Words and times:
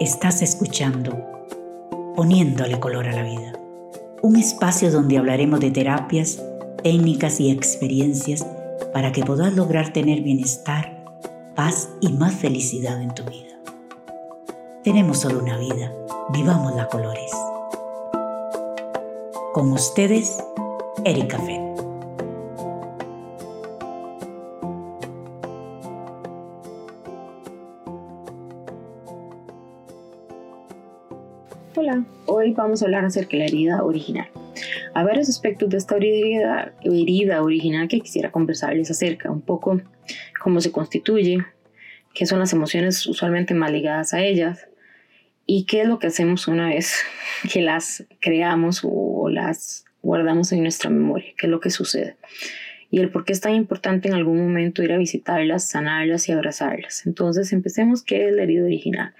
Estás 0.00 0.42
escuchando 0.42 1.16
Poniéndole 2.16 2.78
color 2.78 3.08
a 3.08 3.12
la 3.12 3.22
vida, 3.22 3.52
un 4.20 4.36
espacio 4.36 4.90
donde 4.90 5.16
hablaremos 5.16 5.60
de 5.60 5.70
terapias, 5.70 6.42
técnicas 6.82 7.40
y 7.40 7.50
experiencias 7.50 8.46
para 8.92 9.12
que 9.12 9.22
puedas 9.22 9.54
lograr 9.54 9.92
tener 9.94 10.20
bienestar, 10.20 11.04
paz 11.54 11.88
y 12.00 12.12
más 12.12 12.34
felicidad 12.34 13.00
en 13.00 13.14
tu 13.14 13.24
vida. 13.24 13.58
Tenemos 14.84 15.18
solo 15.18 15.38
una 15.38 15.56
vida, 15.56 15.90
vivamos 16.34 16.74
la 16.74 16.88
colores. 16.88 17.32
Con 19.54 19.72
ustedes, 19.72 20.36
Erika 21.04 21.38
Fett. 21.38 21.61
Hola, 31.74 32.04
hoy 32.26 32.52
vamos 32.52 32.82
a 32.82 32.84
hablar 32.84 33.06
acerca 33.06 33.30
de 33.30 33.38
la 33.38 33.44
herida 33.46 33.82
original. 33.82 34.28
Hay 34.92 35.04
varios 35.04 35.30
aspectos 35.30 35.70
de 35.70 35.78
esta 35.78 35.96
herida, 35.96 36.74
herida 36.82 37.42
original 37.42 37.88
que 37.88 38.00
quisiera 38.00 38.30
conversarles 38.30 38.90
acerca, 38.90 39.30
un 39.30 39.40
poco 39.40 39.80
cómo 40.38 40.60
se 40.60 40.70
constituye, 40.70 41.38
qué 42.12 42.26
son 42.26 42.40
las 42.40 42.52
emociones 42.52 43.06
usualmente 43.06 43.54
más 43.54 43.72
ligadas 43.72 44.12
a 44.12 44.20
ellas 44.20 44.68
y 45.46 45.64
qué 45.64 45.80
es 45.80 45.88
lo 45.88 45.98
que 45.98 46.08
hacemos 46.08 46.46
una 46.46 46.68
vez 46.68 46.94
que 47.50 47.62
las 47.62 48.04
creamos 48.20 48.82
o 48.84 49.30
las 49.30 49.86
guardamos 50.02 50.52
en 50.52 50.62
nuestra 50.62 50.90
memoria, 50.90 51.32
qué 51.38 51.46
es 51.46 51.50
lo 51.50 51.60
que 51.60 51.70
sucede 51.70 52.16
y 52.90 53.00
el 53.00 53.08
por 53.08 53.24
qué 53.24 53.32
es 53.32 53.40
tan 53.40 53.54
importante 53.54 54.08
en 54.08 54.14
algún 54.14 54.36
momento 54.36 54.82
ir 54.82 54.92
a 54.92 54.98
visitarlas, 54.98 55.66
sanarlas 55.66 56.28
y 56.28 56.32
abrazarlas. 56.32 57.06
Entonces 57.06 57.50
empecemos, 57.54 58.02
¿qué 58.02 58.28
es 58.28 58.34
la 58.34 58.42
herida 58.42 58.64
original? 58.64 59.14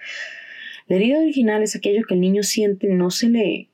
La 0.87 0.97
herida 0.97 1.19
original 1.19 1.63
es 1.63 1.75
aquello 1.75 2.03
que 2.07 2.15
el 2.15 2.21
niño 2.21 2.43
siente 2.43 2.87
no 2.89 3.09
se 3.09 3.29
le 3.29 3.69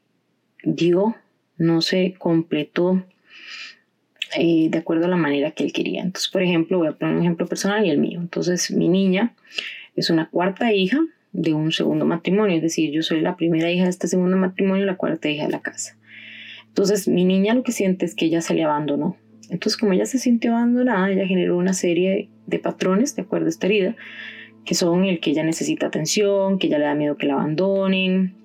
dio, 0.63 1.15
no 1.57 1.81
se 1.81 2.13
completó 2.17 3.03
eh, 4.37 4.67
de 4.69 4.77
acuerdo 4.77 5.05
a 5.05 5.09
la 5.09 5.17
manera 5.17 5.51
que 5.51 5.63
él 5.63 5.73
quería. 5.73 6.01
Entonces, 6.01 6.29
por 6.29 6.43
ejemplo, 6.43 6.77
voy 6.77 6.87
a 6.87 6.91
poner 6.91 7.15
un 7.15 7.21
ejemplo 7.21 7.47
personal 7.47 7.85
y 7.85 7.89
el 7.89 7.97
mío. 7.97 8.19
Entonces, 8.21 8.71
mi 8.71 8.87
niña 8.87 9.33
es 9.95 10.09
una 10.09 10.29
cuarta 10.29 10.71
hija 10.71 10.99
de 11.31 11.53
un 11.53 11.71
segundo 11.71 12.05
matrimonio, 12.05 12.55
es 12.57 12.61
decir, 12.61 12.91
yo 12.91 13.03
soy 13.03 13.21
la 13.21 13.35
primera 13.35 13.71
hija 13.71 13.83
de 13.83 13.89
este 13.89 14.07
segundo 14.07 14.37
matrimonio 14.37 14.83
y 14.83 14.87
la 14.87 14.97
cuarta 14.97 15.29
hija 15.29 15.45
de 15.45 15.51
la 15.51 15.61
casa. 15.61 15.97
Entonces, 16.67 17.07
mi 17.07 17.25
niña 17.25 17.53
lo 17.53 17.63
que 17.63 17.71
siente 17.71 18.05
es 18.05 18.15
que 18.15 18.25
ella 18.25 18.41
se 18.41 18.53
le 18.53 18.63
abandonó. 18.63 19.17
Entonces, 19.49 19.77
como 19.77 19.93
ella 19.93 20.05
se 20.05 20.19
sintió 20.19 20.51
abandonada, 20.51 21.09
ella 21.09 21.25
generó 21.25 21.57
una 21.57 21.73
serie 21.73 22.29
de 22.45 22.59
patrones 22.59 23.15
de 23.15 23.23
acuerdo 23.23 23.47
a 23.47 23.49
esta 23.49 23.67
herida 23.67 23.95
que 24.69 24.75
son 24.75 25.03
el 25.03 25.19
que 25.19 25.31
ella 25.31 25.41
necesita 25.41 25.87
atención, 25.87 26.59
que 26.59 26.67
ella 26.67 26.77
le 26.77 26.85
da 26.85 26.93
miedo 26.93 27.17
que 27.17 27.25
la 27.25 27.33
abandonen, 27.33 28.35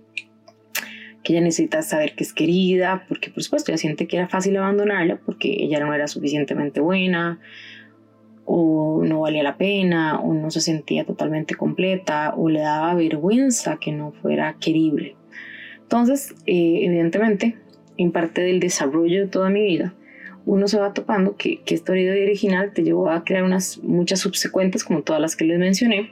que 1.23 1.35
ella 1.35 1.43
necesita 1.43 1.83
saber 1.83 2.15
que 2.15 2.25
es 2.25 2.33
querida, 2.33 3.05
porque 3.11 3.29
por 3.29 3.43
supuesto 3.43 3.71
ella 3.71 3.77
siente 3.77 4.07
que 4.07 4.17
era 4.17 4.27
fácil 4.27 4.57
abandonarla 4.57 5.21
porque 5.27 5.55
ella 5.63 5.81
no 5.81 5.93
era 5.93 6.09
suficientemente 6.09 6.81
buena, 6.81 7.41
o 8.47 9.03
no 9.05 9.21
valía 9.21 9.43
la 9.43 9.59
pena, 9.59 10.19
o 10.19 10.33
no 10.33 10.51
se 10.51 10.63
sentía 10.63 11.05
totalmente 11.05 11.57
completa, 11.57 12.33
o 12.35 12.49
le 12.49 12.61
daba 12.61 12.95
vergüenza 12.95 13.77
que 13.77 13.93
no 13.93 14.13
fuera 14.13 14.57
querible. 14.59 15.17
Entonces, 15.83 16.35
eh, 16.47 16.87
evidentemente, 16.87 17.59
en 17.99 18.13
parte 18.13 18.41
del 18.41 18.61
desarrollo 18.61 19.21
de 19.21 19.29
toda 19.29 19.51
mi 19.51 19.61
vida, 19.61 19.95
uno 20.47 20.69
se 20.69 20.79
va 20.79 20.93
topando 20.93 21.37
que, 21.37 21.63
que 21.63 21.75
esta 21.75 21.93
herida 21.93 22.13
original 22.13 22.73
te 22.73 22.83
llevó 22.83 23.11
a 23.11 23.25
crear 23.25 23.45
unas 23.45 23.79
muchas 23.83 24.21
subsecuentes, 24.21 24.85
como 24.85 25.03
todas 25.03 25.21
las 25.21 25.37
que 25.37 25.45
les 25.45 25.59
mencioné, 25.59 26.11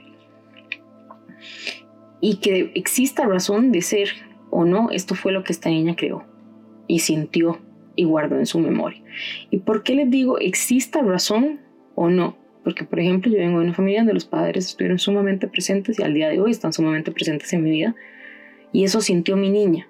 y 2.19 2.37
que 2.37 2.71
exista 2.75 3.25
razón 3.25 3.71
de 3.71 3.81
ser 3.81 4.09
o 4.49 4.65
no, 4.65 4.89
esto 4.91 5.15
fue 5.15 5.31
lo 5.31 5.43
que 5.43 5.51
esta 5.51 5.69
niña 5.69 5.95
creó 5.95 6.23
y 6.87 6.99
sintió 6.99 7.59
y 7.95 8.05
guardó 8.05 8.37
en 8.37 8.45
su 8.45 8.59
memoria. 8.59 9.01
¿Y 9.49 9.57
por 9.57 9.83
qué 9.83 9.95
les 9.95 10.09
digo 10.09 10.39
exista 10.39 11.01
razón 11.01 11.59
o 11.95 12.09
no? 12.09 12.37
Porque, 12.63 12.85
por 12.85 12.99
ejemplo, 12.99 13.31
yo 13.31 13.39
vengo 13.39 13.59
de 13.59 13.65
una 13.65 13.73
familia 13.73 13.99
donde 13.99 14.13
los 14.13 14.25
padres 14.25 14.67
estuvieron 14.67 14.99
sumamente 14.99 15.47
presentes 15.47 15.99
y 15.99 16.03
al 16.03 16.13
día 16.13 16.29
de 16.29 16.39
hoy 16.39 16.51
están 16.51 16.71
sumamente 16.71 17.11
presentes 17.11 17.51
en 17.51 17.63
mi 17.63 17.71
vida. 17.71 17.95
Y 18.71 18.85
eso 18.85 19.01
sintió 19.01 19.35
mi 19.35 19.49
niña. 19.49 19.87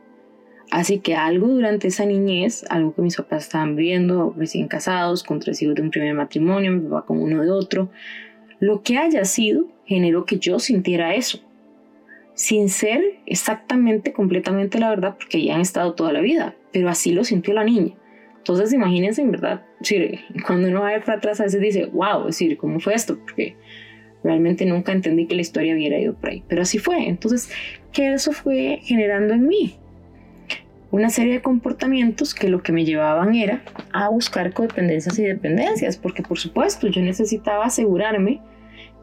Así 0.71 0.99
que 0.99 1.15
algo 1.15 1.47
durante 1.47 1.87
esa 1.87 2.05
niñez, 2.05 2.65
algo 2.69 2.95
que 2.95 3.01
mis 3.01 3.15
papás 3.15 3.43
estaban 3.43 3.75
viviendo, 3.75 4.33
recién 4.37 4.67
casados, 4.67 5.23
con 5.23 5.39
tres 5.39 5.61
hijos 5.61 5.75
de 5.75 5.81
un 5.83 5.91
primer 5.91 6.13
matrimonio, 6.15 6.71
mi 6.71 6.89
papá 6.89 7.05
con 7.05 7.21
uno 7.21 7.43
de 7.43 7.51
otro, 7.51 7.89
lo 8.59 8.81
que 8.81 8.97
haya 8.97 9.25
sido 9.25 9.67
generó 9.85 10.25
que 10.25 10.39
yo 10.39 10.59
sintiera 10.59 11.15
eso, 11.15 11.39
sin 12.33 12.69
ser 12.69 13.01
exactamente, 13.25 14.13
completamente 14.13 14.79
la 14.79 14.89
verdad, 14.89 15.15
porque 15.17 15.43
ya 15.43 15.55
han 15.55 15.61
estado 15.61 15.93
toda 15.93 16.13
la 16.13 16.21
vida, 16.21 16.55
pero 16.71 16.89
así 16.89 17.11
lo 17.11 17.23
sintió 17.23 17.53
la 17.53 17.63
niña. 17.63 17.93
Entonces, 18.37 18.73
imagínense, 18.73 19.21
en 19.21 19.31
verdad, 19.31 19.65
cuando 20.47 20.69
uno 20.69 20.81
va 20.81 20.89
a 20.89 20.91
ver 20.93 21.03
para 21.03 21.17
atrás, 21.17 21.39
a 21.39 21.43
veces 21.43 21.61
dice, 21.61 21.85
wow, 21.85 22.21
es 22.21 22.37
decir, 22.37 22.57
¿cómo 22.57 22.79
fue 22.79 22.93
esto? 22.93 23.17
Porque 23.19 23.55
realmente 24.23 24.65
nunca 24.65 24.91
entendí 24.91 25.27
que 25.27 25.35
la 25.35 25.41
historia 25.41 25.73
hubiera 25.73 25.99
ido 25.99 26.15
por 26.15 26.29
ahí, 26.29 26.43
pero 26.47 26.61
así 26.61 26.79
fue. 26.79 27.07
Entonces, 27.07 27.51
¿qué 27.91 28.13
eso 28.13 28.31
fue 28.31 28.79
generando 28.83 29.33
en 29.33 29.47
mí? 29.47 29.75
Una 30.93 31.09
serie 31.09 31.33
de 31.33 31.41
comportamientos 31.41 32.35
que 32.35 32.49
lo 32.49 32.61
que 32.61 32.71
me 32.71 32.85
llevaban 32.85 33.33
era 33.33 33.63
a 33.93 34.09
buscar 34.09 34.53
codependencias 34.53 35.17
y 35.17 35.23
dependencias, 35.23 35.97
porque 35.97 36.21
por 36.21 36.37
supuesto 36.37 36.85
yo 36.85 37.01
necesitaba 37.01 37.65
asegurarme 37.65 38.41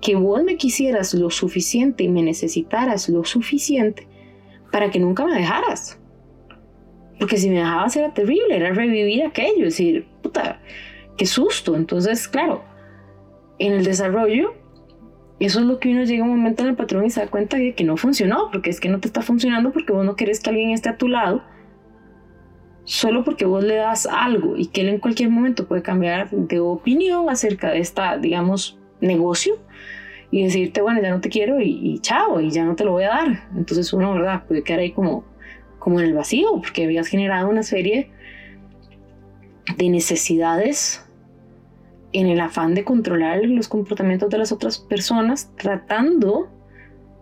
que 0.00 0.15
vos 0.15 0.45
me 0.45 0.56
quisieras 0.56 1.15
lo 1.15 1.31
suficiente 1.31 2.05
y 2.05 2.09
me 2.09 2.23
necesitaras 2.23 3.09
lo 3.09 3.25
suficiente 3.25 4.06
para 4.71 4.93
que 4.93 5.00
nunca 5.00 5.27
me 5.27 5.34
dejaras. 5.34 5.99
Porque 7.19 7.39
si 7.39 7.50
me 7.50 7.56
dejabas 7.56 7.97
era 7.97 8.15
terrible, 8.15 8.55
era 8.55 8.73
revivir 8.73 9.25
aquello, 9.25 9.67
es 9.67 9.77
decir, 9.77 10.06
puta, 10.23 10.61
qué 11.17 11.27
susto. 11.27 11.75
Entonces, 11.75 12.29
claro, 12.29 12.62
en 13.59 13.73
el 13.73 13.83
desarrollo, 13.83 14.55
eso 15.41 15.59
es 15.59 15.67
lo 15.67 15.81
que 15.81 15.91
uno 15.91 16.05
llega 16.05 16.23
un 16.23 16.31
momento 16.31 16.62
en 16.62 16.69
el 16.69 16.77
patrón 16.77 17.05
y 17.05 17.11
se 17.11 17.19
da 17.19 17.27
cuenta 17.27 17.56
de 17.56 17.75
que 17.75 17.83
no 17.83 17.97
funcionó, 17.97 18.49
porque 18.53 18.71
es 18.71 18.79
que 18.79 18.89
no 18.89 19.00
te 19.00 19.09
está 19.09 19.23
funcionando 19.23 19.73
porque 19.73 19.93
vos 19.93 20.06
no 20.06 20.15
querés 20.15 20.39
que 20.39 20.50
alguien 20.50 20.71
esté 20.71 20.89
a 20.89 20.97
tu 20.97 21.09
lado 21.09 21.43
solo 22.85 23.25
porque 23.25 23.45
vos 23.45 23.63
le 23.63 23.77
das 23.77 24.07
algo 24.07 24.57
y 24.57 24.67
que 24.67 24.81
él 24.81 24.89
en 24.89 24.99
cualquier 24.99 25.31
momento 25.31 25.67
puede 25.67 25.83
cambiar 25.83 26.31
de 26.31 26.61
opinión 26.61 27.29
acerca 27.29 27.71
de 27.71 27.79
esta, 27.79 28.17
digamos, 28.17 28.79
negocio 29.01 29.59
y 30.31 30.45
decirte, 30.45 30.81
bueno, 30.81 31.01
ya 31.03 31.11
no 31.11 31.21
te 31.21 31.29
quiero 31.29 31.61
y, 31.61 31.99
chao, 32.01 32.41
y 32.41 32.51
ya 32.51 32.65
no 32.65 32.77
te 32.77 32.85
lo 32.85 32.93
voy 32.93 33.05
a 33.05 33.09
dar. 33.09 33.49
Entonces 33.57 33.93
uno, 33.93 34.13
¿verdad? 34.15 34.45
Puede 34.47 34.63
quedar 34.63 34.81
ahí 34.81 34.93
como, 34.93 35.25
como 35.79 36.01
en 36.01 36.07
el 36.07 36.15
vacío 36.15 36.53
porque 36.57 36.85
habías 36.85 37.09
generado 37.09 37.49
una 37.49 37.63
serie 37.63 38.11
de 39.77 39.89
necesidades 39.89 41.05
en 42.12 42.27
el 42.27 42.41
afán 42.41 42.75
de 42.75 42.85
controlar 42.85 43.45
los 43.45 43.69
comportamientos 43.69 44.31
de 44.31 44.39
las 44.39 44.53
otras 44.53 44.79
personas, 44.79 45.53
tratando 45.57 46.49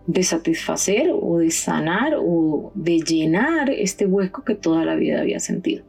de 0.09 0.23
satisfacer 0.23 1.11
o 1.13 1.37
de 1.37 1.51
sanar 1.51 2.15
o 2.17 2.71
de 2.73 2.99
llenar 2.99 3.69
este 3.69 4.07
hueco 4.07 4.43
que 4.43 4.55
toda 4.55 4.83
la 4.83 4.95
vida 4.95 5.21
había 5.21 5.39
sentido. 5.39 5.85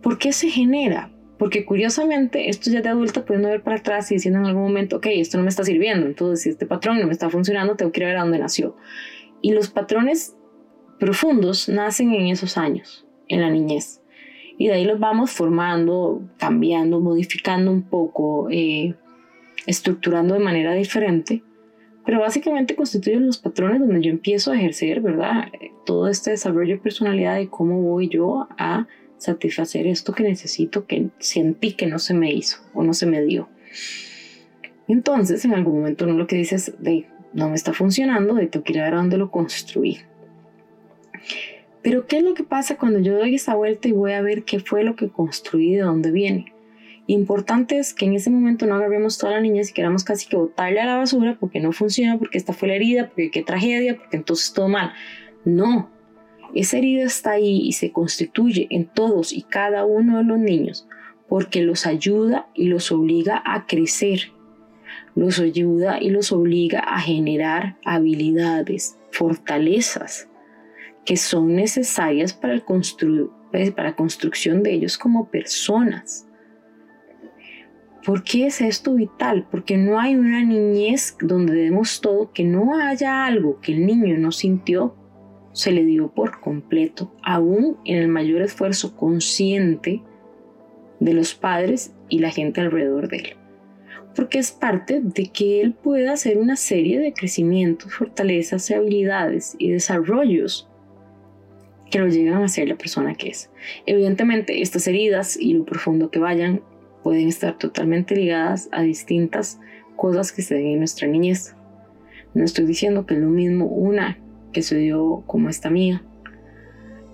¿Por 0.00 0.16
qué 0.16 0.32
se 0.32 0.48
genera? 0.48 1.12
Porque 1.36 1.66
curiosamente, 1.66 2.48
esto 2.48 2.70
ya 2.70 2.80
de 2.80 2.88
adulta 2.88 3.26
pudiendo 3.26 3.50
ver 3.50 3.62
para 3.62 3.76
atrás 3.76 4.10
y 4.10 4.14
diciendo 4.14 4.40
en 4.40 4.46
algún 4.46 4.62
momento, 4.62 4.96
ok, 4.96 5.08
esto 5.10 5.36
no 5.36 5.42
me 5.42 5.50
está 5.50 5.62
sirviendo, 5.62 6.06
entonces 6.06 6.42
si 6.42 6.48
este 6.48 6.64
patrón 6.64 7.00
no 7.00 7.06
me 7.06 7.12
está 7.12 7.28
funcionando, 7.28 7.76
tengo 7.76 7.92
que 7.92 8.00
ir 8.00 8.04
a 8.04 8.08
ver 8.08 8.16
a 8.16 8.22
dónde 8.22 8.38
nació. 8.38 8.76
Y 9.42 9.52
los 9.52 9.68
patrones 9.68 10.34
profundos 10.98 11.68
nacen 11.68 12.14
en 12.14 12.28
esos 12.28 12.56
años, 12.56 13.06
en 13.28 13.42
la 13.42 13.50
niñez. 13.50 14.00
Y 14.56 14.68
de 14.68 14.74
ahí 14.74 14.86
los 14.86 14.98
vamos 14.98 15.32
formando, 15.32 16.22
cambiando, 16.38 16.98
modificando 17.00 17.72
un 17.72 17.82
poco, 17.82 18.48
eh, 18.50 18.94
estructurando 19.66 20.32
de 20.32 20.40
manera 20.40 20.72
diferente 20.72 21.42
pero 22.04 22.20
básicamente 22.20 22.74
constituyen 22.74 23.26
los 23.26 23.38
patrones 23.38 23.80
donde 23.80 24.00
yo 24.00 24.10
empiezo 24.10 24.50
a 24.50 24.56
ejercer, 24.56 25.00
¿verdad? 25.00 25.48
Todo 25.86 26.08
este 26.08 26.30
desarrollo 26.30 26.74
de 26.74 26.80
personalidad 26.80 27.36
de 27.36 27.48
cómo 27.48 27.80
voy 27.80 28.08
yo 28.08 28.48
a 28.58 28.86
satisfacer 29.18 29.86
esto 29.86 30.12
que 30.12 30.24
necesito, 30.24 30.86
que 30.86 31.08
sentí 31.18 31.74
que 31.74 31.86
no 31.86 31.98
se 31.98 32.14
me 32.14 32.32
hizo 32.32 32.58
o 32.74 32.82
no 32.82 32.92
se 32.92 33.06
me 33.06 33.22
dio. 33.22 33.48
Entonces, 34.88 35.44
en 35.44 35.54
algún 35.54 35.76
momento 35.76 36.04
uno 36.04 36.14
lo 36.14 36.26
que 36.26 36.36
dice 36.36 36.56
es, 36.56 36.74
de, 36.82 37.06
no 37.32 37.48
me 37.48 37.54
está 37.54 37.72
funcionando, 37.72 38.34
de 38.34 38.48
tengo 38.48 38.64
que 38.64 38.72
ir 38.72 38.80
a 38.80 38.84
ver 38.84 38.94
a 38.94 38.98
dónde 38.98 39.16
lo 39.16 39.30
construí. 39.30 39.98
Pero, 41.82 42.06
¿qué 42.06 42.18
es 42.18 42.24
lo 42.24 42.34
que 42.34 42.44
pasa 42.44 42.76
cuando 42.76 42.98
yo 42.98 43.16
doy 43.16 43.36
esa 43.36 43.54
vuelta 43.54 43.88
y 43.88 43.92
voy 43.92 44.12
a 44.12 44.22
ver 44.22 44.44
qué 44.44 44.60
fue 44.60 44.84
lo 44.84 44.96
que 44.96 45.08
construí, 45.08 45.74
de 45.74 45.82
dónde 45.82 46.10
viene? 46.10 46.52
Importante 47.06 47.78
es 47.78 47.94
que 47.94 48.06
en 48.06 48.14
ese 48.14 48.30
momento 48.30 48.66
no 48.66 48.76
agarremos 48.76 49.18
toda 49.18 49.32
la 49.32 49.40
niña 49.40 49.62
y 49.62 49.72
queramos 49.72 50.04
casi 50.04 50.28
que 50.28 50.36
botarle 50.36 50.80
a 50.80 50.86
la 50.86 50.96
basura 50.96 51.36
porque 51.38 51.60
no 51.60 51.72
funciona, 51.72 52.18
porque 52.18 52.38
esta 52.38 52.52
fue 52.52 52.68
la 52.68 52.76
herida, 52.76 53.08
porque 53.08 53.30
qué 53.30 53.42
tragedia, 53.42 53.96
porque 53.96 54.16
entonces 54.16 54.52
todo 54.52 54.68
mal. 54.68 54.92
No, 55.44 55.90
esa 56.54 56.78
herida 56.78 57.04
está 57.04 57.32
ahí 57.32 57.60
y 57.62 57.72
se 57.72 57.90
constituye 57.90 58.68
en 58.70 58.86
todos 58.86 59.32
y 59.32 59.42
cada 59.42 59.84
uno 59.84 60.18
de 60.18 60.24
los 60.24 60.38
niños 60.38 60.86
porque 61.32 61.62
los 61.62 61.86
ayuda 61.86 62.50
y 62.52 62.66
los 62.66 62.92
obliga 62.92 63.42
a 63.46 63.66
crecer, 63.66 64.32
los 65.14 65.40
ayuda 65.40 65.98
y 65.98 66.10
los 66.10 66.30
obliga 66.30 66.80
a 66.80 67.00
generar 67.00 67.78
habilidades, 67.86 68.98
fortalezas 69.10 70.28
que 71.06 71.16
son 71.16 71.56
necesarias 71.56 72.34
para, 72.34 72.52
el 72.52 72.62
pues, 73.50 73.70
para 73.70 73.96
construcción 73.96 74.62
de 74.62 74.74
ellos 74.74 74.98
como 74.98 75.30
personas. 75.30 76.28
¿Por 78.04 78.24
qué 78.24 78.46
es 78.46 78.60
esto 78.60 78.94
vital? 78.94 79.46
Porque 79.48 79.76
no 79.76 80.00
hay 80.00 80.16
una 80.16 80.42
niñez 80.44 81.16
donde 81.20 81.54
demos 81.54 82.00
todo, 82.00 82.32
que 82.32 82.42
no 82.42 82.76
haya 82.76 83.26
algo 83.26 83.60
que 83.60 83.72
el 83.72 83.86
niño 83.86 84.18
no 84.18 84.32
sintió, 84.32 84.96
se 85.52 85.70
le 85.70 85.84
dio 85.84 86.08
por 86.12 86.40
completo, 86.40 87.14
aún 87.22 87.76
en 87.84 87.98
el 87.98 88.08
mayor 88.08 88.42
esfuerzo 88.42 88.96
consciente 88.96 90.02
de 90.98 91.12
los 91.12 91.34
padres 91.34 91.94
y 92.08 92.18
la 92.18 92.30
gente 92.30 92.60
alrededor 92.60 93.08
de 93.08 93.16
él. 93.18 93.36
Porque 94.16 94.38
es 94.38 94.50
parte 94.50 95.00
de 95.00 95.26
que 95.26 95.60
él 95.60 95.72
pueda 95.72 96.12
hacer 96.12 96.38
una 96.38 96.56
serie 96.56 96.98
de 96.98 97.12
crecimientos, 97.12 97.94
fortalezas, 97.94 98.70
habilidades 98.72 99.54
y 99.58 99.70
desarrollos 99.70 100.68
que 101.90 102.00
lo 102.00 102.08
llegan 102.08 102.42
a 102.42 102.48
ser 102.48 102.68
la 102.68 102.76
persona 102.76 103.14
que 103.14 103.28
es. 103.28 103.50
Evidentemente, 103.86 104.60
estas 104.60 104.88
heridas 104.88 105.36
y 105.36 105.52
lo 105.52 105.64
profundo 105.64 106.10
que 106.10 106.18
vayan 106.18 106.62
pueden 107.02 107.28
estar 107.28 107.58
totalmente 107.58 108.14
ligadas 108.14 108.68
a 108.72 108.82
distintas 108.82 109.60
cosas 109.96 110.32
que 110.32 110.42
se 110.42 110.54
den 110.54 110.66
en 110.66 110.78
nuestra 110.78 111.08
niñez. 111.08 111.54
No 112.34 112.44
estoy 112.44 112.66
diciendo 112.66 113.06
que 113.06 113.16
lo 113.16 113.28
mismo 113.28 113.66
una 113.66 114.18
que 114.52 114.62
se 114.62 114.76
dio 114.76 115.22
como 115.26 115.48
esta 115.48 115.70
mía, 115.70 116.02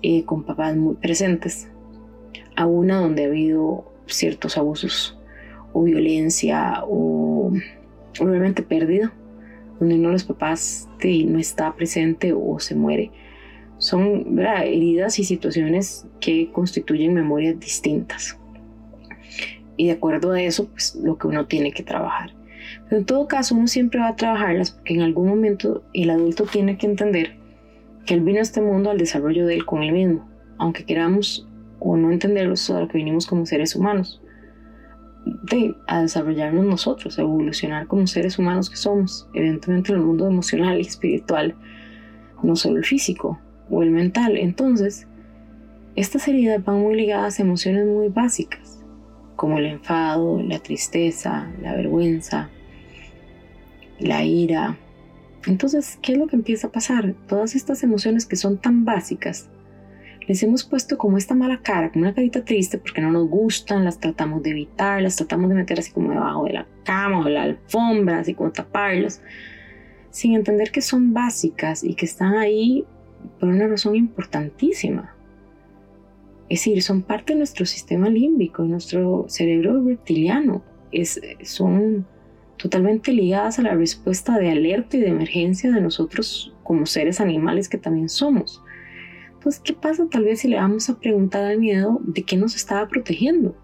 eh, 0.01 0.23
con 0.25 0.43
papás 0.43 0.75
muy 0.75 0.95
presentes, 0.95 1.69
a 2.55 2.65
una 2.65 2.99
donde 2.99 3.23
ha 3.23 3.27
habido 3.27 3.91
ciertos 4.05 4.57
abusos 4.57 5.17
o 5.73 5.83
violencia 5.83 6.83
o 6.85 7.51
obviamente 8.19 8.63
pérdida, 8.63 9.13
donde 9.79 9.95
uno 9.95 10.09
de 10.09 10.13
los 10.13 10.23
papás 10.23 10.89
no 11.03 11.39
está 11.39 11.73
presente 11.75 12.33
o 12.33 12.59
se 12.59 12.75
muere. 12.75 13.11
Son 13.77 14.37
heridas 14.37 15.19
y 15.19 15.23
situaciones 15.23 16.05
que 16.19 16.51
constituyen 16.51 17.13
memorias 17.13 17.57
distintas 17.59 18.37
y 19.79 19.85
de 19.85 19.93
acuerdo 19.93 20.33
a 20.33 20.41
eso, 20.41 20.67
pues 20.67 20.93
lo 21.01 21.17
que 21.17 21.27
uno 21.27 21.45
tiene 21.45 21.71
que 21.71 21.83
trabajar. 21.83 22.33
Pero 22.83 22.97
en 22.97 23.05
todo 23.05 23.29
caso, 23.29 23.55
uno 23.55 23.65
siempre 23.65 24.01
va 24.01 24.09
a 24.09 24.15
trabajarlas 24.17 24.71
porque 24.71 24.93
en 24.93 25.03
algún 25.03 25.29
momento 25.29 25.85
el 25.93 26.09
adulto 26.09 26.43
tiene 26.43 26.77
que 26.77 26.85
entender 26.85 27.37
que 28.05 28.15
él 28.15 28.19
vino 28.19 28.39
a 28.39 28.41
este 28.41 28.59
mundo 28.59 28.89
al 28.89 28.97
desarrollo 28.97 29.47
de 29.47 29.55
él 29.55 29.65
con 29.65 29.81
él 29.81 29.93
mismo, 29.93 30.29
aunque 30.57 30.83
queramos 30.83 31.47
o 31.79 31.95
no 31.95 32.11
entenderlo, 32.11 32.57
solo 32.57 32.89
que 32.89 32.97
vinimos 32.97 33.25
como 33.25 33.45
seres 33.45 33.73
humanos, 33.73 34.21
de, 35.49 35.73
a 35.87 36.01
desarrollarnos 36.01 36.65
nosotros, 36.65 37.17
a 37.17 37.21
evolucionar 37.21 37.87
como 37.87 38.05
seres 38.05 38.37
humanos 38.37 38.69
que 38.69 38.75
somos, 38.75 39.29
evidentemente 39.33 39.93
en 39.93 39.99
el 39.99 40.05
mundo 40.05 40.27
emocional 40.27 40.77
y 40.77 40.81
espiritual, 40.81 41.55
no 42.43 42.57
solo 42.57 42.79
el 42.79 42.85
físico 42.85 43.39
o 43.69 43.81
el 43.81 43.91
mental. 43.91 44.35
Entonces, 44.35 45.07
estas 45.95 46.27
heridas 46.27 46.65
van 46.65 46.81
muy 46.81 46.95
ligadas 46.95 47.39
a 47.39 47.43
emociones 47.43 47.85
muy 47.85 48.09
básicas 48.09 48.68
como 49.39 49.57
el 49.57 49.67
enfado, 49.67 50.43
la 50.43 50.59
tristeza, 50.59 51.49
la 51.61 51.73
vergüenza, 51.73 52.49
la 53.97 54.21
ira. 54.25 54.77
Entonces, 55.47 55.97
¿qué 56.01 56.11
es 56.11 56.17
lo 56.17 56.27
que 56.27 56.35
empieza 56.35 56.67
a 56.67 56.71
pasar? 56.73 57.15
Todas 57.25 57.55
estas 57.55 57.81
emociones 57.81 58.25
que 58.25 58.35
son 58.35 58.57
tan 58.57 58.83
básicas, 58.83 59.49
les 60.27 60.43
hemos 60.43 60.65
puesto 60.65 60.97
como 60.97 61.17
esta 61.17 61.35
mala 61.35 61.61
cara, 61.61 61.89
como 61.89 62.03
una 62.03 62.13
carita 62.13 62.43
triste 62.43 62.79
porque 62.79 62.99
no 62.99 63.13
nos 63.13 63.29
gustan, 63.29 63.85
las 63.85 63.97
tratamos 64.01 64.43
de 64.43 64.49
evitar, 64.49 65.01
las 65.01 65.15
tratamos 65.15 65.47
de 65.47 65.55
meter 65.55 65.79
así 65.79 65.93
como 65.93 66.11
debajo 66.11 66.43
de 66.43 66.53
la 66.53 66.67
cama 66.83 67.21
o 67.21 67.23
de 67.23 67.31
la 67.31 67.43
alfombra, 67.43 68.19
así 68.19 68.33
como 68.33 68.51
taparlas, 68.51 69.21
sin 70.09 70.33
entender 70.33 70.69
que 70.69 70.81
son 70.81 71.13
básicas 71.13 71.81
y 71.85 71.93
que 71.95 72.03
están 72.05 72.35
ahí 72.35 72.83
por 73.39 73.47
una 73.47 73.67
razón 73.67 73.95
importantísima. 73.95 75.15
Es 76.49 76.61
decir, 76.61 76.81
son 76.81 77.03
parte 77.03 77.33
de 77.33 77.37
nuestro 77.37 77.65
sistema 77.65 78.09
límbico, 78.09 78.63
nuestro 78.63 79.25
cerebro 79.27 79.83
reptiliano. 79.83 80.63
Es, 80.91 81.21
son 81.43 82.07
totalmente 82.57 83.13
ligadas 83.13 83.59
a 83.59 83.61
la 83.61 83.75
respuesta 83.75 84.37
de 84.37 84.49
alerta 84.49 84.97
y 84.97 85.01
de 85.01 85.09
emergencia 85.09 85.71
de 85.71 85.79
nosotros 85.79 86.53
como 86.63 86.87
seres 86.87 87.21
animales 87.21 87.69
que 87.69 87.77
también 87.77 88.09
somos. 88.09 88.63
Entonces, 89.33 89.61
¿qué 89.63 89.73
pasa 89.73 90.07
tal 90.09 90.25
vez 90.25 90.41
si 90.41 90.49
le 90.49 90.57
vamos 90.57 90.89
a 90.89 90.99
preguntar 90.99 91.45
al 91.45 91.59
miedo 91.59 92.01
de 92.03 92.23
qué 92.23 92.35
nos 92.35 92.55
estaba 92.55 92.87
protegiendo? 92.87 93.55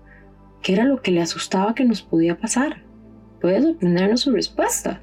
¿Qué 0.62 0.74
era 0.74 0.86
lo 0.86 1.02
que 1.02 1.12
le 1.12 1.22
asustaba 1.22 1.76
que 1.76 1.86
nos 1.86 2.02
podía 2.02 2.38
pasar? 2.38 2.84
Puede 3.42 3.62
sorprendernos 3.62 4.22
su 4.22 4.32
respuesta. 4.32 5.02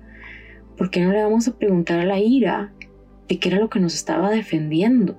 ¿Por 0.76 0.90
qué 0.90 1.00
no 1.00 1.12
le 1.12 1.23
vamos 1.23 1.46
a 1.46 1.58
preguntar 1.58 2.00
a 2.00 2.06
la 2.06 2.19
ira 2.19 2.73
de 3.28 3.38
qué 3.38 3.50
era 3.50 3.58
lo 3.58 3.69
que 3.69 3.81
nos 3.81 3.94
estaba 3.94 4.31
defendiendo? 4.31 5.19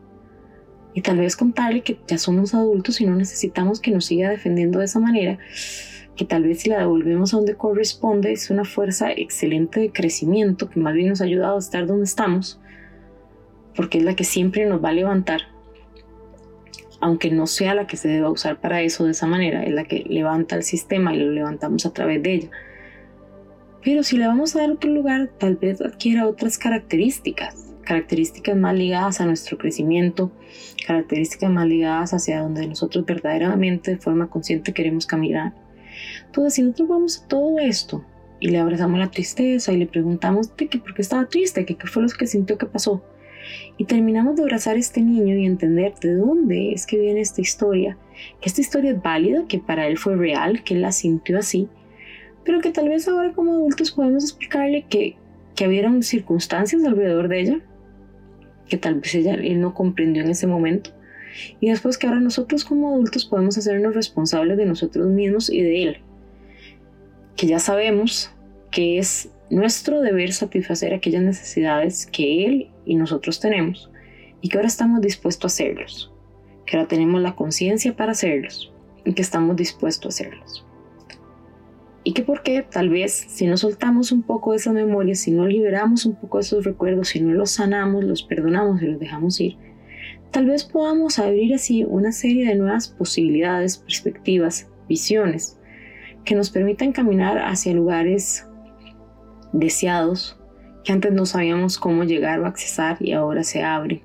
Y 0.94 1.02
tal 1.02 1.18
vez 1.18 1.36
contarle 1.36 1.82
que 1.82 1.98
ya 2.08 2.18
somos 2.18 2.54
adultos 2.54 3.02
y 3.02 3.06
no 3.06 3.16
necesitamos 3.16 3.80
que 3.80 3.92
nos 3.92 4.06
siga 4.06 4.30
defendiendo 4.30 4.80
de 4.80 4.86
esa 4.86 5.00
manera, 5.00 5.40
que 6.16 6.26
tal 6.26 6.44
vez 6.44 6.62
si 6.62 6.70
la 6.70 6.80
devolvemos 6.80 7.34
a 7.34 7.38
donde 7.38 7.56
corresponde 7.56 8.32
es 8.32 8.50
una 8.50 8.66
fuerza 8.66 9.12
excelente 9.12 9.80
de 9.80 9.92
crecimiento 9.92 10.70
que 10.70 10.80
más 10.80 10.94
bien 10.94 11.10
nos 11.10 11.22
ha 11.22 11.26
ayudado 11.26 11.56
a 11.56 11.60
estar 11.60 11.88
donde 11.88 12.06
estamos, 12.06 12.60
porque 13.76 13.98
es 13.98 14.04
la 14.04 14.16
que 14.16 14.24
siempre 14.24 14.66
nos 14.66 14.84
va 14.84 14.90
a 14.90 14.94
levantar, 14.94 15.42
aunque 17.02 17.32
no 17.32 17.48
sea 17.48 17.74
la 17.74 17.88
que 17.88 17.98
se 17.98 18.08
deba 18.08 18.30
usar 18.30 18.62
para 18.62 18.82
eso 18.82 19.06
de 19.06 19.12
esa 19.12 19.26
manera, 19.26 19.64
es 19.64 19.74
la 19.74 19.86
que 19.86 20.06
levanta 20.08 20.56
el 20.56 20.64
sistema 20.64 21.14
y 21.14 21.20
lo 21.20 21.32
levantamos 21.32 21.86
a 21.88 21.94
través 21.94 22.22
de 22.22 22.34
ella. 22.36 22.50
Pero 23.84 24.04
si 24.04 24.16
le 24.16 24.28
vamos 24.28 24.56
a 24.56 24.60
dar 24.60 24.72
otro 24.72 24.90
lugar, 24.92 25.32
tal 25.40 25.56
vez 25.56 25.82
adquiera 25.82 26.28
otras 26.28 26.58
características 26.58 27.63
características 27.84 28.56
más 28.58 28.76
ligadas 28.76 29.22
a 29.22 29.26
nuestro 29.26 29.58
crecimiento, 29.58 30.32
características 30.86 31.52
más 31.52 31.68
ligadas 31.68 32.14
hacia 32.14 32.42
donde 32.42 32.68
nosotros 32.68 33.06
verdaderamente 33.06 33.92
de 33.92 33.98
forma 33.98 34.30
consciente 34.30 34.74
queremos 34.74 35.06
caminar. 35.06 35.54
Entonces, 36.26 36.56
si 36.56 36.64
nosotros 36.64 36.90
vamos 36.90 37.22
a 37.22 37.28
todo 37.28 37.60
esto 37.60 38.04
y 38.40 38.50
le 38.50 38.60
abrazamos 38.60 39.00
la 39.00 39.12
tristeza 39.12 39.72
y 39.72 39.78
le 39.78 39.86
preguntamos 39.86 40.48
por 40.48 40.68
qué 40.68 40.82
estaba 40.98 41.28
triste, 41.28 41.66
qué 41.66 41.76
fue 41.88 42.04
lo 42.04 42.10
que 42.10 42.28
sintió 42.28 42.58
que 42.58 42.66
pasó, 42.66 43.04
y 43.78 43.86
terminamos 43.86 44.36
de 44.36 44.44
abrazar 44.44 44.76
a 44.76 44.80
este 44.80 45.02
niño 45.02 45.36
y 45.36 45.46
entender 45.46 45.94
de 46.02 46.16
dónde 46.16 46.74
es 46.74 46.86
que 46.86 46.98
viene 46.98 47.22
esta 47.22 47.42
historia, 47.42 47.98
que 48.42 48.50
esta 48.50 48.62
historia 48.62 48.92
es 48.92 49.02
válida, 49.02 49.46
que 49.48 49.60
para 49.60 49.88
él 49.88 49.98
fue 49.98 50.16
real, 50.16 50.64
que 50.64 50.76
él 50.76 50.82
la 50.82 50.92
sintió 50.92 51.40
así, 51.40 51.68
pero 52.44 52.62
que 52.62 52.72
tal 52.72 52.90
vez 52.90 53.08
ahora 53.08 53.34
como 53.34 53.54
adultos 53.54 53.92
podemos 53.92 54.24
explicarle 54.24 54.86
que, 54.90 55.16
que 55.56 55.68
hubieron 55.68 56.04
circunstancias 56.04 56.84
alrededor 56.84 57.28
de 57.28 57.40
ella, 57.40 57.60
que 58.74 58.80
tal 58.80 58.96
vez 58.96 59.14
ella, 59.14 59.36
él 59.36 59.62
no 59.62 59.76
comprendió 59.76 60.24
en 60.24 60.32
ese 60.32 60.48
momento. 60.48 60.90
Y 61.60 61.70
después 61.70 62.00
que 62.00 62.08
ahora 62.08 62.20
nosotros 62.20 62.66
como 62.66 62.90
adultos 62.90 63.24
podemos 63.24 63.56
hacernos 63.56 63.94
responsables 63.94 64.58
de 64.58 64.66
nosotros 64.66 65.06
mismos 65.10 65.52
y 65.52 65.62
de 65.62 65.84
él. 65.84 65.98
Que 67.36 67.46
ya 67.46 67.60
sabemos 67.60 68.32
que 68.72 68.98
es 68.98 69.30
nuestro 69.52 70.02
deber 70.02 70.34
satisfacer 70.34 70.92
aquellas 70.92 71.22
necesidades 71.22 72.08
que 72.08 72.46
él 72.48 72.72
y 72.84 72.96
nosotros 72.96 73.40
tenemos 73.40 73.92
y 74.42 74.50
que 74.50 74.58
ahora 74.58 74.70
estamos 74.70 75.02
dispuestos 75.02 75.44
a 75.44 75.54
hacerlos. 75.54 76.12
Que 76.66 76.78
ahora 76.78 76.88
tenemos 76.88 77.22
la 77.22 77.36
conciencia 77.36 77.96
para 77.96 78.14
hacerlos 78.14 78.74
y 79.06 79.14
que 79.14 79.22
estamos 79.22 79.56
dispuestos 79.56 80.06
a 80.06 80.10
hacerlos. 80.10 80.66
Y 82.04 82.14
que 82.14 82.24
porque 82.24 82.64
tal 82.70 82.90
vez 82.90 83.14
si 83.14 83.48
no 83.48 83.56
soltamos 83.56 84.12
un 84.12 84.24
poco 84.24 84.52
de 84.52 84.58
esas 84.58 84.74
memorias, 84.74 85.20
si 85.20 85.32
no 85.32 85.48
liberamos 85.48 86.06
un 86.06 86.16
poco 86.16 86.40
esos 86.40 86.66
recuerdos, 86.66 87.10
si 87.10 87.22
no 87.22 87.34
los 87.34 87.52
sanamos, 87.52 88.04
los 88.04 88.24
perdonamos 88.24 88.82
y 88.82 88.88
los 88.88 89.00
dejamos 89.00 89.40
ir, 89.40 89.58
tal 90.32 90.48
vez 90.48 90.66
podamos 90.66 91.20
abrir 91.20 91.54
así 91.54 91.86
una 91.86 92.12
serie 92.12 92.48
de 92.48 92.56
nuevas 92.56 92.90
posibilidades, 92.90 93.78
perspectivas, 93.78 94.70
visiones, 94.90 95.58
que 96.26 96.36
nos 96.36 96.50
permitan 96.50 96.92
caminar 96.92 97.38
hacia 97.40 97.74
lugares 97.74 98.48
deseados 99.54 100.38
que 100.84 100.92
antes 100.92 101.12
no 101.12 101.26
sabíamos 101.26 101.78
cómo 101.78 102.04
llegar 102.04 102.40
o 102.40 102.46
accesar 102.46 102.98
y 103.00 103.14
ahora 103.14 103.44
se 103.44 103.64
abren. 103.64 104.02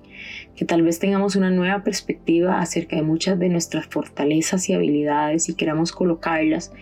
Que 0.54 0.64
tal 0.64 0.82
vez 0.82 0.98
tengamos 0.98 1.36
una 1.36 1.50
nueva 1.50 1.82
perspectiva 1.82 2.60
acerca 2.60 2.96
de 2.96 3.02
muchas 3.02 3.38
de 3.38 3.48
nuestras 3.48 3.86
fortalezas 3.86 4.68
y 4.68 4.74
habilidades 4.74 5.48
y 5.48 5.54
queramos 5.54 5.92
colocarlas 5.92 6.72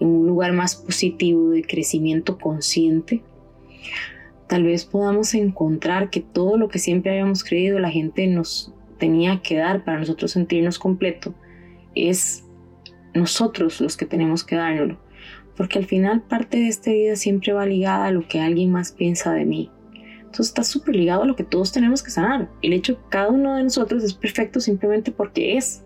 en 0.00 0.08
un 0.08 0.26
lugar 0.26 0.52
más 0.52 0.76
positivo 0.76 1.50
de 1.50 1.62
crecimiento 1.62 2.38
consciente, 2.38 3.22
tal 4.48 4.64
vez 4.64 4.84
podamos 4.84 5.34
encontrar 5.34 6.10
que 6.10 6.20
todo 6.20 6.56
lo 6.56 6.68
que 6.68 6.78
siempre 6.78 7.12
habíamos 7.12 7.44
creído 7.44 7.78
la 7.78 7.90
gente 7.90 8.26
nos 8.26 8.72
tenía 8.98 9.42
que 9.42 9.56
dar 9.56 9.84
para 9.84 9.98
nosotros 9.98 10.32
sentirnos 10.32 10.78
completo, 10.78 11.34
es 11.94 12.44
nosotros 13.14 13.80
los 13.80 13.96
que 13.96 14.06
tenemos 14.06 14.44
que 14.44 14.56
dárnoslo. 14.56 14.98
Porque 15.56 15.78
al 15.78 15.86
final 15.86 16.22
parte 16.22 16.58
de 16.58 16.68
esta 16.68 16.92
vida 16.92 17.16
siempre 17.16 17.52
va 17.52 17.64
ligada 17.64 18.06
a 18.06 18.10
lo 18.10 18.28
que 18.28 18.40
alguien 18.40 18.70
más 18.70 18.92
piensa 18.92 19.32
de 19.32 19.46
mí. 19.46 19.70
Entonces 20.18 20.48
está 20.48 20.64
súper 20.64 20.94
ligado 20.94 21.22
a 21.22 21.26
lo 21.26 21.34
que 21.34 21.44
todos 21.44 21.72
tenemos 21.72 22.02
que 22.02 22.10
sanar. 22.10 22.50
El 22.60 22.74
hecho 22.74 22.96
que 22.96 23.08
cada 23.08 23.30
uno 23.30 23.56
de 23.56 23.62
nosotros 23.62 24.04
es 24.04 24.12
perfecto 24.12 24.60
simplemente 24.60 25.12
porque 25.12 25.56
es 25.56 25.85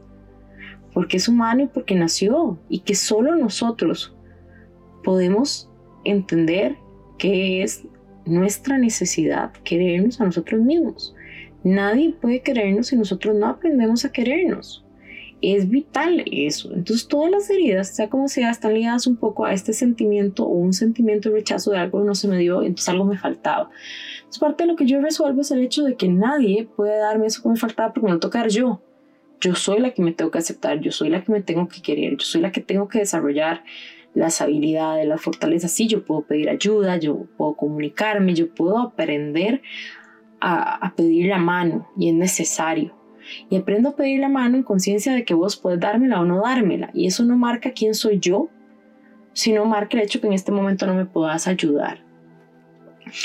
porque 0.93 1.19
es 1.19 1.29
humano 1.29 1.63
y 1.63 1.67
porque 1.67 1.95
nació 1.95 2.59
y 2.69 2.81
que 2.81 2.95
solo 2.95 3.37
nosotros 3.37 4.15
podemos 5.03 5.71
entender 6.05 6.77
qué 7.19 7.63
es 7.63 7.85
nuestra 8.25 8.79
necesidad 8.79 9.53
querernos 9.65 10.21
a 10.21 10.25
nosotros 10.25 10.61
mismos. 10.61 11.15
Nadie 11.63 12.13
puede 12.13 12.43
querernos 12.43 12.89
si 12.89 12.97
nosotros 12.97 13.37
no 13.37 13.47
aprendemos 13.47 14.05
a 14.05 14.13
querernos. 14.13 14.85
Es 15.43 15.69
vital 15.71 16.23
eso. 16.31 16.73
Entonces 16.75 17.09
todas 17.09 17.31
las 17.31 17.49
heridas, 17.49 17.95
sea 17.95 18.11
como 18.11 18.29
sea, 18.29 18.51
están 18.51 18.75
ligadas 18.75 19.07
un 19.07 19.17
poco 19.17 19.47
a 19.47 19.53
este 19.53 19.73
sentimiento 19.73 20.45
o 20.45 20.53
un 20.53 20.73
sentimiento 20.73 21.31
de 21.31 21.37
rechazo 21.37 21.71
de 21.71 21.79
algo 21.79 22.01
que 22.01 22.07
no 22.07 22.15
se 22.15 22.29
me 22.29 22.39
dio, 22.39 22.63
entonces 22.63 22.89
algo 22.89 23.05
me 23.05 23.19
faltaba. 23.19 23.71
Entonces 24.19 24.39
parte 24.39 24.65
de 24.65 24.69
lo 24.69 24.77
que 24.77 24.87
yo 24.87 25.01
resuelvo 25.01 25.41
es 25.41 25.51
el 25.51 25.61
hecho 25.61 25.83
de 25.83 25.97
que 25.97 26.09
nadie 26.09 26.69
puede 26.77 26.99
darme 26.99 27.27
eso 27.27 27.43
que 27.43 27.49
me 27.49 27.57
faltaba 27.57 27.93
porque 27.93 28.07
me 28.07 28.13
lo 28.13 28.21
tocar 28.21 28.49
yo. 28.49 28.83
Yo 29.41 29.55
soy 29.55 29.81
la 29.81 29.93
que 29.93 30.03
me 30.03 30.13
tengo 30.13 30.31
que 30.31 30.39
aceptar, 30.39 30.81
yo 30.81 30.93
soy 30.93 31.09
la 31.09 31.25
que 31.25 31.33
me 31.33 31.41
tengo 31.41 31.67
que 31.69 31.81
querer, 31.81 32.17
yo 32.17 32.25
soy 32.25 32.43
la 32.43 32.53
que 32.53 32.61
tengo 32.61 32.89
que 32.89 32.99
desarrollar 32.99 33.65
las 34.15 34.41
habilidades, 34.41 35.07
las 35.07 35.21
fortalezas. 35.21 35.71
Sí, 35.73 35.87
yo 35.87 36.05
puedo 36.05 36.23
pedir 36.23 36.51
ayuda, 36.51 36.97
yo 36.97 37.27
puedo 37.37 37.55
comunicarme, 37.55 38.35
yo 38.35 38.53
puedo 38.53 38.79
aprender 38.79 39.63
a, 40.41 40.95
pedir 40.97 41.27
la 41.27 41.39
mano 41.39 41.89
y 41.97 42.09
es 42.09 42.15
necesario. 42.15 42.95
Y 43.49 43.57
aprendo 43.57 43.91
a 43.91 43.97
pedir 43.97 44.21
la 44.21 44.29
mano 44.29 44.57
en 44.57 44.63
conciencia 44.63 45.13
de 45.13 45.25
que 45.25 45.35
vos 45.35 45.57
puedes 45.57 45.79
dármela 45.79 46.21
o 46.21 46.25
no 46.25 46.43
dármela. 46.43 46.91
Y 46.93 47.07
eso 47.07 47.25
no 47.25 47.37
marca 47.37 47.73
quién 47.73 47.95
soy 47.95 48.19
yo, 48.19 48.49
sino 49.33 49.65
marca 49.65 49.97
el 49.97 50.05
hecho 50.05 50.21
que 50.21 50.27
en 50.27 50.33
este 50.33 50.53
momento 50.53 50.87
no 50.87 50.95
me 50.95 51.07
puedas 51.07 51.47
ayudar. 51.47 52.03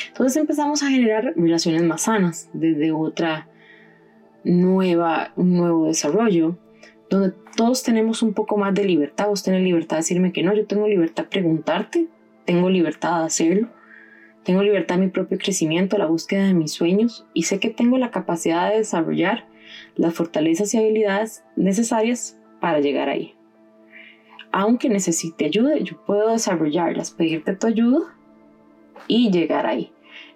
Entonces 0.07 0.37
empezamos 0.37 0.83
a 0.83 0.89
generar 0.89 1.33
relaciones 1.35 1.83
más 1.83 2.03
sanas 2.03 2.49
desde 2.53 2.91
otra 2.91 3.47
nueva, 4.45 5.33
nuevo 5.35 5.87
desarrollo, 5.87 6.57
donde 7.09 7.33
todos 7.57 7.83
tenemos 7.83 8.21
un 8.21 8.33
poco 8.33 8.55
más 8.55 8.73
de 8.73 8.85
libertad. 8.85 9.27
Vos 9.27 9.43
tenés 9.43 9.63
libertad 9.63 9.97
de 9.97 10.01
decirme 10.01 10.31
que 10.31 10.43
no, 10.43 10.53
yo 10.53 10.65
tengo 10.65 10.87
libertad 10.87 11.23
de 11.23 11.29
preguntarte, 11.29 12.07
tengo 12.45 12.69
libertad 12.69 13.19
de 13.19 13.25
hacerlo. 13.25 13.67
Tengo 14.43 14.61
libertad 14.61 14.99
en 14.99 15.05
mi 15.05 15.09
propio 15.09 15.39
crecimiento, 15.39 15.97
la 15.97 16.05
búsqueda 16.05 16.45
de 16.45 16.53
mis 16.53 16.71
sueños 16.71 17.25
y 17.33 17.43
sé 17.43 17.59
que 17.59 17.71
tengo 17.71 17.97
la 17.97 18.11
capacidad 18.11 18.69
de 18.69 18.77
desarrollar 18.77 19.47
las 19.95 20.13
fortalezas 20.13 20.71
y 20.73 20.77
habilidades 20.77 21.43
necesarias 21.55 22.39
para 22.61 22.79
llegar 22.79 23.09
ahí. 23.09 23.33
Aunque 24.51 24.87
necesite 24.87 25.45
ayuda, 25.45 25.79
yo 25.79 25.97
puedo 26.05 26.29
desarrollarlas, 26.29 27.09
pedirte 27.09 27.55
tu 27.55 27.65
ayuda 27.65 28.15
y 29.07 29.31
llegar 29.31 29.65
ahí. 29.65 29.91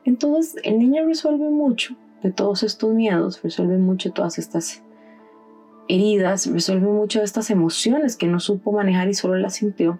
Entonces 0.05 0.55
el 0.63 0.79
niño 0.79 1.05
resuelve 1.05 1.47
mucho 1.47 1.95
de 2.23 2.31
todos 2.31 2.63
estos 2.63 2.93
miedos, 2.93 3.41
resuelve 3.41 3.77
mucho 3.77 4.11
todas 4.11 4.37
estas 4.37 4.83
heridas, 5.87 6.47
resuelve 6.47 6.87
mucho 6.87 7.19
de 7.19 7.25
estas 7.25 7.49
emociones 7.49 8.15
que 8.15 8.27
no 8.27 8.39
supo 8.39 8.71
manejar 8.71 9.09
y 9.09 9.13
solo 9.13 9.35
las 9.35 9.55
sintió, 9.55 9.99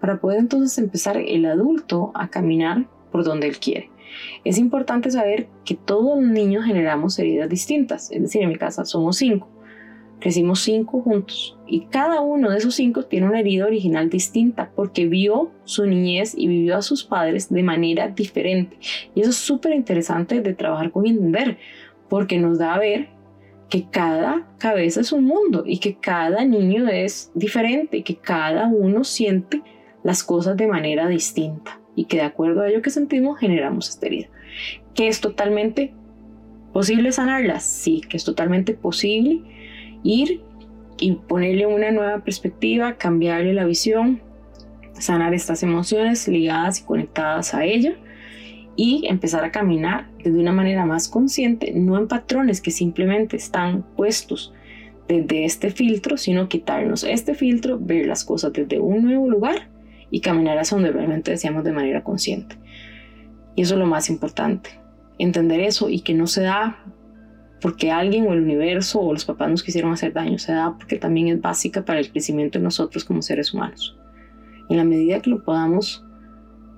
para 0.00 0.20
poder 0.20 0.38
entonces 0.38 0.76
empezar 0.78 1.16
el 1.16 1.46
adulto 1.46 2.12
a 2.14 2.28
caminar 2.28 2.86
por 3.10 3.24
donde 3.24 3.48
él 3.48 3.58
quiere. 3.58 3.90
Es 4.44 4.58
importante 4.58 5.10
saber 5.10 5.48
que 5.64 5.74
todos 5.74 6.20
los 6.20 6.30
niños 6.30 6.64
generamos 6.64 7.18
heridas 7.18 7.48
distintas, 7.48 8.10
es 8.10 8.20
decir, 8.20 8.42
en 8.42 8.50
mi 8.50 8.56
casa 8.56 8.84
somos 8.84 9.16
cinco, 9.16 9.48
crecimos 10.22 10.60
cinco 10.60 11.00
juntos 11.00 11.58
y 11.66 11.86
cada 11.86 12.20
uno 12.20 12.50
de 12.50 12.58
esos 12.58 12.76
cinco 12.76 13.02
tiene 13.02 13.26
una 13.26 13.40
herida 13.40 13.66
original 13.66 14.08
distinta 14.08 14.70
porque 14.76 15.06
vio 15.06 15.50
su 15.64 15.84
niñez 15.84 16.34
y 16.36 16.46
vivió 16.46 16.76
a 16.76 16.82
sus 16.82 17.02
padres 17.02 17.52
de 17.52 17.64
manera 17.64 18.06
diferente. 18.06 18.78
Y 19.16 19.22
eso 19.22 19.30
es 19.30 19.36
súper 19.36 19.72
interesante 19.72 20.40
de 20.40 20.54
trabajar 20.54 20.92
con 20.92 21.06
entender 21.06 21.58
porque 22.08 22.38
nos 22.38 22.58
da 22.58 22.74
a 22.74 22.78
ver 22.78 23.08
que 23.68 23.88
cada 23.90 24.46
cabeza 24.58 25.00
es 25.00 25.10
un 25.10 25.24
mundo 25.24 25.64
y 25.66 25.78
que 25.78 25.96
cada 25.96 26.44
niño 26.44 26.86
es 26.88 27.32
diferente 27.34 27.96
y 27.96 28.02
que 28.04 28.16
cada 28.16 28.68
uno 28.68 29.02
siente 29.02 29.60
las 30.04 30.22
cosas 30.22 30.56
de 30.56 30.68
manera 30.68 31.08
distinta 31.08 31.80
y 31.96 32.04
que 32.04 32.18
de 32.18 32.22
acuerdo 32.22 32.60
a 32.60 32.68
ello 32.68 32.80
que 32.80 32.90
sentimos 32.90 33.40
generamos 33.40 33.88
esta 33.88 34.06
herida. 34.06 34.28
Que 34.94 35.08
es 35.08 35.20
totalmente 35.20 35.94
posible 36.72 37.10
sanarla, 37.10 37.58
sí, 37.58 38.02
que 38.08 38.16
es 38.16 38.24
totalmente 38.24 38.74
posible 38.74 39.61
ir 40.02 40.42
y 40.98 41.12
ponerle 41.12 41.66
una 41.66 41.90
nueva 41.90 42.20
perspectiva, 42.20 42.96
cambiarle 42.96 43.54
la 43.54 43.64
visión, 43.64 44.20
sanar 44.92 45.34
estas 45.34 45.62
emociones 45.62 46.28
ligadas 46.28 46.80
y 46.80 46.84
conectadas 46.84 47.54
a 47.54 47.64
ella 47.64 47.94
y 48.76 49.06
empezar 49.08 49.44
a 49.44 49.50
caminar 49.50 50.08
de 50.22 50.30
una 50.30 50.52
manera 50.52 50.86
más 50.86 51.08
consciente, 51.08 51.72
no 51.72 51.98
en 51.98 52.08
patrones 52.08 52.60
que 52.60 52.70
simplemente 52.70 53.36
están 53.36 53.82
puestos 53.96 54.52
desde 55.08 55.44
este 55.44 55.70
filtro, 55.70 56.16
sino 56.16 56.48
quitarnos 56.48 57.04
este 57.04 57.34
filtro, 57.34 57.78
ver 57.78 58.06
las 58.06 58.24
cosas 58.24 58.52
desde 58.52 58.78
un 58.78 59.02
nuevo 59.02 59.28
lugar 59.28 59.68
y 60.10 60.20
caminar 60.20 60.58
hacia 60.58 60.76
donde 60.76 60.92
realmente 60.92 61.32
deseamos 61.32 61.64
de 61.64 61.72
manera 61.72 62.04
consciente. 62.04 62.56
Y 63.54 63.62
eso 63.62 63.74
es 63.74 63.80
lo 63.80 63.86
más 63.86 64.08
importante, 64.08 64.70
entender 65.18 65.60
eso 65.60 65.90
y 65.90 66.00
que 66.00 66.14
no 66.14 66.26
se 66.26 66.42
da 66.42 66.78
porque 67.62 67.92
alguien 67.92 68.26
o 68.26 68.32
el 68.32 68.42
universo 68.42 69.00
o 69.00 69.12
los 69.12 69.24
papás 69.24 69.48
nos 69.48 69.62
quisieron 69.62 69.92
hacer 69.92 70.12
daño, 70.12 70.36
se 70.38 70.52
da 70.52 70.76
porque 70.76 70.96
también 70.96 71.28
es 71.28 71.40
básica 71.40 71.84
para 71.84 72.00
el 72.00 72.10
crecimiento 72.10 72.58
de 72.58 72.64
nosotros 72.64 73.04
como 73.04 73.22
seres 73.22 73.54
humanos. 73.54 73.96
En 74.68 74.76
la 74.76 74.84
medida 74.84 75.20
que 75.20 75.30
lo 75.30 75.44
podamos 75.44 76.04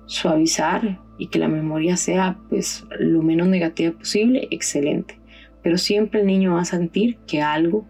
suavizar 0.05 1.01
y 1.17 1.27
que 1.27 1.39
la 1.39 1.47
memoria 1.47 1.97
sea 1.97 2.37
pues 2.49 2.85
lo 2.99 3.23
menos 3.23 3.47
negativa 3.47 3.97
posible, 3.97 4.47
excelente. 4.51 5.19
Pero 5.63 5.79
siempre 5.79 6.21
el 6.21 6.27
niño 6.27 6.53
va 6.53 6.61
a 6.61 6.65
sentir 6.65 7.17
que 7.25 7.41
algo 7.41 7.87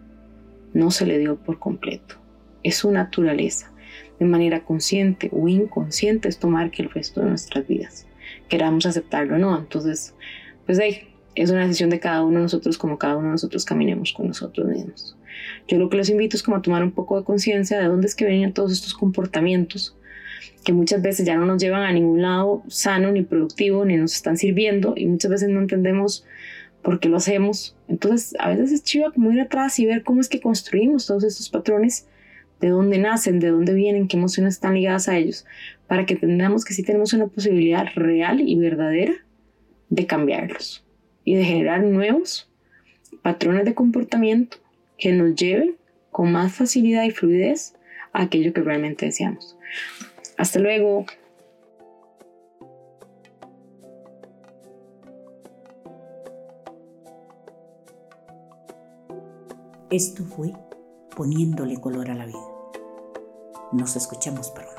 no 0.72 0.90
se 0.90 1.04
le 1.04 1.18
dio 1.18 1.36
por 1.36 1.58
completo. 1.58 2.16
Es 2.62 2.76
su 2.76 2.90
naturaleza 2.90 3.72
de 4.18 4.24
manera 4.24 4.64
consciente 4.64 5.28
o 5.32 5.48
inconsciente 5.48 6.28
es 6.28 6.38
tomar 6.38 6.70
que 6.70 6.82
el 6.82 6.90
resto 6.90 7.20
de 7.20 7.28
nuestras 7.28 7.68
vidas. 7.68 8.06
Queramos 8.48 8.86
aceptarlo 8.86 9.34
o 9.34 9.38
no. 9.38 9.58
Entonces, 9.58 10.14
pues 10.64 10.78
ahí 10.78 11.08
es 11.36 11.50
una 11.50 11.62
decisión 11.62 11.90
de 11.90 12.00
cada 12.00 12.24
uno 12.24 12.38
de 12.38 12.42
nosotros 12.44 12.78
como 12.78 12.98
cada 12.98 13.16
uno 13.16 13.26
de 13.26 13.32
nosotros 13.32 13.64
caminemos 13.64 14.12
con 14.12 14.26
nosotros 14.28 14.66
mismos. 14.66 15.16
Yo 15.68 15.78
lo 15.78 15.90
que 15.90 15.98
los 15.98 16.08
invito 16.08 16.36
es 16.36 16.42
como 16.42 16.56
a 16.56 16.62
tomar 16.62 16.82
un 16.82 16.92
poco 16.92 17.18
de 17.18 17.24
conciencia 17.24 17.78
de 17.78 17.86
dónde 17.86 18.06
es 18.06 18.14
que 18.14 18.24
vienen 18.24 18.54
todos 18.54 18.72
estos 18.72 18.94
comportamientos 18.94 19.96
que 20.64 20.72
muchas 20.72 21.02
veces 21.02 21.26
ya 21.26 21.36
no 21.36 21.46
nos 21.46 21.62
llevan 21.62 21.82
a 21.82 21.92
ningún 21.92 22.22
lado 22.22 22.64
sano 22.68 23.12
ni 23.12 23.22
productivo 23.22 23.84
ni 23.84 23.96
nos 23.96 24.14
están 24.14 24.36
sirviendo 24.36 24.94
y 24.96 25.06
muchas 25.06 25.30
veces 25.30 25.48
no 25.50 25.60
entendemos 25.60 26.24
por 26.82 27.00
qué 27.00 27.08
lo 27.08 27.18
hacemos. 27.18 27.76
Entonces 27.86 28.34
a 28.38 28.48
veces 28.48 28.72
es 28.72 28.82
chido 28.82 29.12
como 29.12 29.30
ir 29.30 29.40
atrás 29.40 29.78
y 29.78 29.86
ver 29.86 30.02
cómo 30.02 30.22
es 30.22 30.28
que 30.28 30.40
construimos 30.40 31.06
todos 31.06 31.22
estos 31.22 31.50
patrones 31.50 32.08
de 32.60 32.70
dónde 32.70 32.96
nacen, 32.98 33.38
de 33.40 33.50
dónde 33.50 33.74
vienen, 33.74 34.08
qué 34.08 34.16
emociones 34.16 34.54
están 34.54 34.74
ligadas 34.74 35.08
a 35.08 35.18
ellos, 35.18 35.44
para 35.86 36.06
que 36.06 36.14
entendamos 36.14 36.64
que 36.64 36.72
sí 36.72 36.82
tenemos 36.82 37.12
una 37.12 37.26
posibilidad 37.26 37.84
real 37.94 38.40
y 38.40 38.56
verdadera 38.56 39.12
de 39.90 40.06
cambiarlos 40.06 40.85
y 41.26 41.34
de 41.34 41.44
generar 41.44 41.82
nuevos 41.82 42.48
patrones 43.20 43.66
de 43.66 43.74
comportamiento 43.74 44.58
que 44.96 45.12
nos 45.12 45.34
lleven 45.34 45.76
con 46.10 46.32
más 46.32 46.54
facilidad 46.54 47.02
y 47.02 47.10
fluidez 47.10 47.74
a 48.12 48.22
aquello 48.22 48.54
que 48.54 48.62
realmente 48.62 49.06
deseamos. 49.06 49.58
Hasta 50.38 50.60
luego. 50.60 51.04
Esto 59.90 60.24
fue 60.24 60.52
poniéndole 61.16 61.80
color 61.80 62.08
a 62.10 62.14
la 62.14 62.26
vida. 62.26 62.38
Nos 63.72 63.96
escuchamos 63.96 64.50
pronto. 64.52 64.75